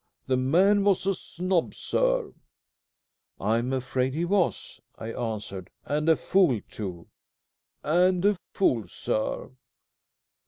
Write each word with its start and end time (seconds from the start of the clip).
The 0.25 0.35
man 0.35 0.83
was 0.83 1.05
a 1.05 1.13
snob, 1.13 1.75
sir." 1.75 2.33
"I 3.39 3.59
am 3.59 3.71
afraid 3.71 4.15
he 4.15 4.25
was," 4.25 4.81
I 4.97 5.11
answered; 5.13 5.69
"and 5.85 6.09
a 6.09 6.15
fool 6.15 6.59
too." 6.71 7.05
"And 7.83 8.25
a 8.25 8.35
fool, 8.55 8.87
sir. 8.87 9.51